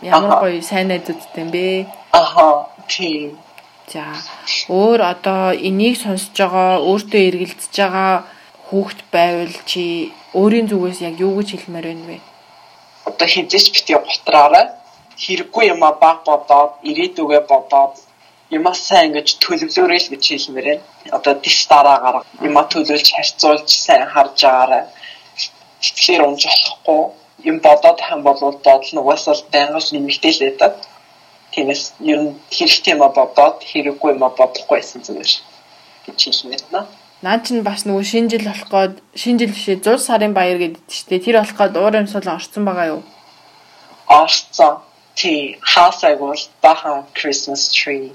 Ямар 0.00 0.40
гоё 0.40 0.62
сайн 0.62 0.88
найзуудтай 0.88 1.42
юм 1.44 1.50
бэ? 1.50 1.86
Аха. 2.12 2.66
Тийм. 2.88 3.38
За 3.92 4.04
өөр 4.68 5.00
одоо 5.12 5.52
энийг 5.68 5.96
сонсож 6.00 6.32
байгаа 6.38 6.80
өөртөө 6.88 7.20
эргэлдэж 7.28 7.72
байгаа 7.76 8.24
хүүхэд 8.68 9.00
байвал 9.14 9.56
чи 9.70 9.84
өөрийн 10.40 10.66
зүгээс 10.70 11.00
яг 11.08 11.16
юу 11.20 11.32
гэж 11.38 11.48
хэлмээр 11.52 11.86
байна 11.88 12.06
вэ? 12.08 12.18
Одоо 13.10 13.26
хизээч 13.28 13.66
битгий 13.74 13.98
готраарай. 13.98 14.66
Хэрэггүй 15.22 15.64
юм 15.72 15.82
а 15.84 15.92
баг 16.02 16.18
бодоод, 16.28 16.72
ирээдүгээ 16.88 17.42
бодоод 17.52 17.94
юмаа 18.56 18.74
сайн 18.74 19.12
гэж 19.16 19.28
төлөвлөөрэй 19.44 20.00
л 20.02 20.12
гэж 20.12 20.22
хэлмээр 20.28 20.66
байна. 20.68 20.84
Одоо 21.16 21.34
дэс 21.44 21.60
дараагаар 21.72 22.16
юмаа 22.48 22.64
төлөвлөж 22.72 23.08
харьцуулж 23.12 23.68
сайн 23.86 24.04
харж 24.12 24.38
байгаарай. 24.40 24.84
Тэгэхээр 25.82 26.22
унж 26.28 26.42
болохгүй 26.48 27.02
юм 27.44 27.58
бодоод 27.58 28.00
хам 28.00 28.22
болвол 28.22 28.58
бодол 28.66 28.90
нь 28.92 29.00
угаасаа 29.02 29.36
байнгал 29.52 29.88
нэмэгдэл 29.92 30.40
байдаг. 30.44 30.72
Тиймээс 31.52 31.84
ер 32.00 32.18
нь 32.22 32.32
хэрэгтэй 32.56 32.94
юм 32.94 33.02
бодоод 33.18 33.56
хэрэггүй 33.70 34.10
юм 34.14 34.22
бодохгүй 34.22 34.78
байсан 34.78 35.00
зүгээр 35.06 35.32
гэж 36.06 36.18
хэлмээр 36.24 36.62
байна. 36.70 36.86
Наа 37.22 37.38
чинь 37.38 37.62
бас 37.62 37.86
нөгөө 37.86 38.02
шинэ 38.10 38.30
жил 38.34 38.46
болох 38.50 38.68
гээд 38.74 38.94
шинэ 39.14 39.38
жил 39.38 39.54
бишээ 39.54 39.78
100 39.78 40.06
сарын 40.06 40.34
баяр 40.34 40.58
гэдэг 40.58 40.82
чтэй. 40.90 41.18
Тэр 41.22 41.38
болох 41.38 41.54
гээд 41.58 41.78
уур 41.78 41.94
амьсгал 41.94 42.34
орцсон 42.34 42.64
байгаа 42.66 42.86
юу? 42.98 43.02
Орцсон. 44.10 44.82
Тий, 45.14 45.58
хаасайг 45.60 46.18
бол 46.18 46.42
бахан 46.64 47.06
Christmas 47.14 47.70
tree. 47.70 48.10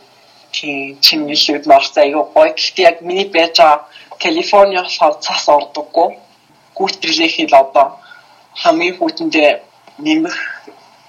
Тий, 0.51 0.97
чимгэлүүд 1.05 1.63
марцаа 1.71 2.03
айгүй 2.03 2.25
гоё. 2.35 2.51
Гэхдээ 2.51 2.85
яг 2.89 2.97
миний 3.01 3.29
байж 3.31 3.55
байгаа 3.55 3.87
Калифорни 4.19 4.75
болохоор 4.75 5.15
цас 5.23 5.45
ордоггүй. 5.47 6.09
Гүйтгэрлээ 6.75 7.29
хэл 7.31 7.55
одоо 7.63 7.87
хамгийн 8.61 8.95
хүйтэндээ 8.97 9.49
нэмэх 10.05 10.37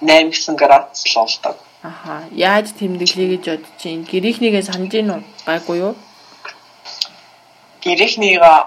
8 0.00 0.56
градус 0.60 1.02
л 1.08 1.14
болдог. 1.20 1.56
Аха. 1.82 2.24
Яаж 2.32 2.74
тэмдэглэе 2.78 3.28
гэж 3.36 3.44
бодож 3.48 3.72
чинь 3.80 4.04
гэрийнхнийгээ 4.10 4.62
санаж 4.62 4.90
гин 4.90 5.10
үү? 5.14 5.22
Гайгүй 5.46 5.78
юу? 5.78 5.94
гэрийнхнийгаа 7.82 8.58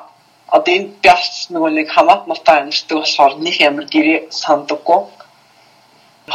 одоо 0.55 0.73
энэ 0.75 0.89
бяс 1.03 1.47
нөгөө 1.53 1.71
нэг 1.77 1.87
хамаат 1.95 2.23
мартаа 2.27 2.55
амьддаг 2.63 2.97
болохоор 2.97 3.33
нэг 3.45 3.55
ямар 3.69 3.85
гэрээ 3.93 4.19
сандаггүй 4.43 4.99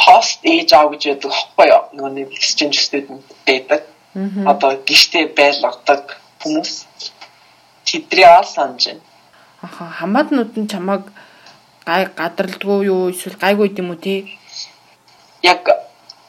хост 0.04 0.40
ээж 0.52 0.68
аав 0.72 0.88
гэж 0.92 1.02
яддаг 1.12 1.32
хэвгүй 1.32 1.66
юу 1.72 1.82
нөгөө 1.96 2.12
нэг 2.16 2.28
exchange 2.36 2.78
student 2.86 3.24
байдаг 3.48 3.82
одоо 4.52 4.70
гэртээ 4.88 5.24
байлгадаг 5.38 6.02
хүмүүс 6.42 6.72
тэдрээ 7.88 8.28
аа 8.28 8.44
санаж 8.44 8.82
байна 8.88 9.04
аха 9.66 9.84
хамаатнууд 9.98 10.52
нь 10.60 10.70
чамайг 10.72 11.04
гай 11.88 12.02
гадралдгүй 12.20 12.80
юу 12.92 13.02
эсвэл 13.12 13.36
гайгүй 13.44 13.68
юм 13.80 13.90
уу 13.90 14.00
тий 14.06 14.18
яг 15.42 15.62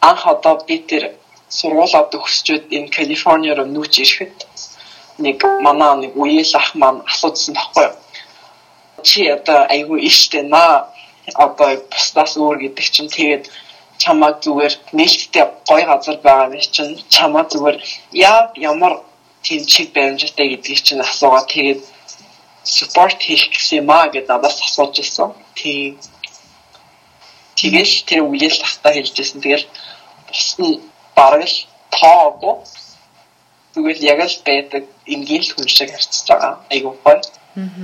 анх 0.09 0.21
одоо 0.33 0.53
би 0.67 0.77
тэр 0.89 1.03
сургуулаад 1.49 2.11
өгсчүүд 2.19 2.63
энэ 2.77 2.93
Калифорни 2.95 3.51
руу 3.55 3.67
нүүж 3.75 3.93
ирэхэд 4.03 4.35
нэг 5.25 5.37
манай 5.65 5.93
нэг 6.01 6.13
үеэл 6.21 6.53
ах 6.59 6.69
маань 6.81 7.01
асуудсан 7.11 7.53
байхгүй 7.55 7.83
юу. 7.87 7.95
Чи 9.07 9.19
одоо 9.37 9.59
айгүй 9.73 9.99
ishтэй 10.09 10.43
наа 10.43 10.73
одоо 11.45 11.69
бусдаас 11.91 12.33
өөр 12.37 12.57
гэдэг 12.63 12.85
чинь 12.93 13.13
тэгээд 13.17 13.45
чамаа 14.01 14.31
зүгээр 14.43 14.73
нээлттэй 14.97 15.45
гой 15.69 15.81
газар 15.91 16.17
байгаа 16.25 16.47
нэг 16.53 16.63
чинь 16.75 16.93
чамаа 17.15 17.45
зүгээр 17.51 17.77
яа 18.13 18.51
ямар 18.71 18.93
тийм 19.45 19.65
чиг 19.71 19.87
баримжаатай 19.95 20.47
гэдгийг 20.49 20.81
чинь 20.87 21.05
асуугаа 21.07 21.43
тэгээд 21.53 21.79
support 22.67 23.17
хийх 23.23 23.43
гэсэн 23.53 23.81
юм 23.81 23.89
аа 23.95 24.07
гэдээ 24.11 24.33
надаас 24.33 24.59
асууж 24.67 24.93
ирсэн. 24.99 25.31
Тийм. 25.55 25.95
Тэгэл 27.59 27.95
тэр 28.07 28.21
үеэл 28.27 28.57
тахта 28.61 28.91
хэлжсэн. 28.93 29.39
Тэгэл 29.41 29.65
бус 30.27 30.47
нь 30.59 30.83
бараг 31.17 31.43
л 31.47 31.57
тоогүй 31.95 32.55
Тэгвэл 33.77 34.01
яг 34.09 34.19
л 34.25 34.37
байдаг 34.41 34.83
энгийн 35.05 35.45
л 35.45 35.53
хүн 35.53 35.69
шиг 35.69 35.93
харцж 35.93 36.25
байгаа. 36.25 36.65
Айгуу 36.73 36.97
гоё. 37.05 37.21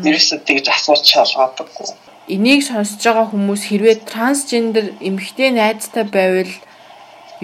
Нэрсээ 0.02 0.42
тэгж 0.42 0.66
асууж 0.74 1.06
шалгадаггүй. 1.06 1.88
Энийг 2.34 2.66
сонсож 2.66 2.98
байгаа 3.06 3.30
хүмүүс 3.30 3.62
хэрвээ 3.70 3.96
трансгендер 4.10 4.98
эмэгтэй 4.98 5.54
найзтай 5.54 6.06
байвал 6.10 6.54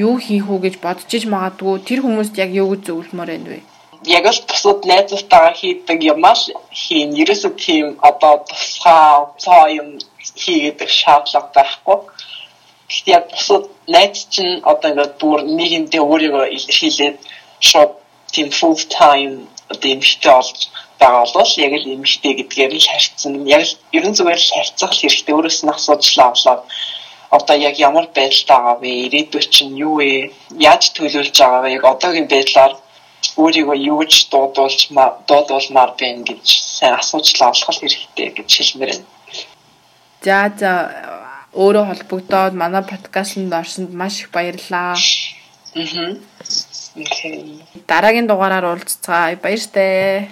юу 0.02 0.18
хийх 0.18 0.50
үү 0.50 0.60
гэж 0.66 0.76
бодож 0.82 1.10
иж 1.14 1.30
магадгүй 1.30 1.78
тэр 1.86 2.00
хүмүүст 2.02 2.42
яг 2.42 2.50
юу 2.58 2.74
гэж 2.74 2.82
зөвлөмөр 2.90 3.30
байна 3.38 3.50
вэ? 3.54 3.62
Яг 4.08 4.26
л 4.32 4.42
бусад 4.48 4.86
найзтайгаа 4.88 5.54
хийдэг 5.60 6.00
юм 6.04 6.24
аа 6.24 6.36
хийн. 6.72 7.12
Ерөөсөө 7.22 7.52
тийм 7.66 7.86
одоо 8.10 8.34
тусгай 8.48 9.28
цаа 9.44 9.68
юм 9.82 10.00
хийгээд 10.42 10.80
шаардлага 10.88 11.52
байхгүй. 11.56 11.98
Гэхдээ 12.88 13.16
яг 13.18 13.26
бусад 13.36 13.64
найз 13.92 14.24
чинь 14.34 14.64
одоо 14.64 14.90
ингээд 14.92 15.14
бүр 15.20 15.40
нэг 15.44 15.70
юмдээ 15.80 16.02
өөрийгөө 16.12 16.46
илэрхийлээд 16.56 17.18
шууд 17.70 17.92
тийм 18.32 18.48
full 18.60 18.80
time 18.88 19.36
одоо 19.68 19.90
эмэгтэй 19.92 20.32
болж 20.32 20.60
байгаа 21.00 21.26
бол 21.36 21.52
яг 21.68 21.74
л 21.80 21.92
эмэгтэй 21.96 22.34
гэдгээр 22.40 22.72
л 22.80 22.90
харьцсан. 22.92 23.34
Яг 23.48 23.64
л 23.68 23.74
ерөн 23.98 24.16
зүгээр 24.16 24.42
л 24.42 24.54
харьцах 24.56 24.94
хэрэгтэй. 24.96 25.36
Өөрөөс 25.36 25.60
нь 25.64 25.74
асуудал 25.76 26.20
авлаа. 26.24 26.58
Одоо 27.36 27.56
яг 27.68 27.76
ямар 27.78 28.08
байдалтай 28.16 28.58
байгаа 28.58 28.76
вэ? 28.82 28.92
Ирээдүйд 29.06 29.48
чинь 29.54 29.76
юу 29.76 30.00
вэ? 30.00 30.32
Яаж 30.56 30.84
төлөвлөж 30.96 31.36
байгаа 31.36 31.62
вэ? 31.64 31.76
Яг 31.78 31.84
одоогийн 31.84 32.32
байдлаар 32.32 32.74
өөрийгөө 33.42 33.78
юу 33.92 34.04
ч 34.12 34.28
дуудуулж 34.32 34.92
дуудуулмаар 35.30 35.92
байна 36.00 36.24
гэж 36.30 36.46
сайн 36.78 36.94
асууж 37.00 37.28
авлах 37.40 37.78
хэрэгтэй 37.80 38.28
гэж 38.38 38.50
хэлмээр 38.58 38.92
байна. 38.92 39.08
За 40.26 40.52
за 40.62 40.72
өөрөө 41.56 41.86
холбогдоод 41.90 42.54
манай 42.54 42.84
подкастт 42.84 43.40
орсонд 43.60 43.92
маш 43.96 44.22
их 44.22 44.30
баярлалаа. 44.36 44.96
Аа. 45.76 46.18
Дараагийн 47.88 48.28
дугаараар 48.28 48.66
уулзцгаая. 48.66 49.38
Баяртай. 49.38 50.30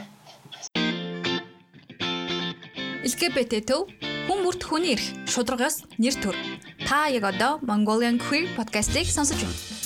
LGBT 3.08 3.54
төв 3.70 3.88
хүн 4.28 4.39
бүрт 4.43 4.62
хүний 4.67 4.98
эрх 4.98 5.08
шударгаас 5.32 5.88
нэр 6.02 6.15
төр. 6.20 6.36
Та 6.84 7.08
яг 7.08 7.24
одоо 7.24 7.63
Mongolian 7.63 8.20
Queer 8.20 8.52
podcast-ийг 8.58 9.08
сонсож 9.08 9.39
байна. 9.39 9.77